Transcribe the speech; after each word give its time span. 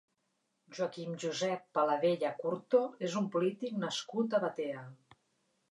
Joaquim 0.77 1.11
Josep 1.23 1.67
Paladella 1.79 2.33
Curto 2.41 2.83
és 3.09 3.19
un 3.23 3.29
polític 3.37 3.79
nascut 3.87 4.39
a 4.39 4.43
Batea. 4.49 4.85